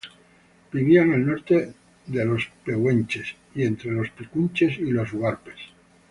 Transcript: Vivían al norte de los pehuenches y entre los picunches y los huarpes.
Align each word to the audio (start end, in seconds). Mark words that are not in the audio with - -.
Vivían 0.73 1.13
al 1.13 1.27
norte 1.27 1.73
de 2.07 2.25
los 2.25 2.49
pehuenches 2.65 3.35
y 3.53 3.65
entre 3.65 3.91
los 3.91 4.09
picunches 4.09 4.79
y 4.79 4.85
los 4.89 5.13
huarpes. 5.13 5.57